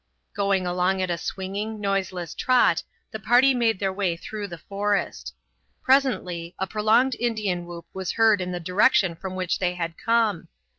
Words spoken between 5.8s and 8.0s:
Presently a prolonged Indian whoop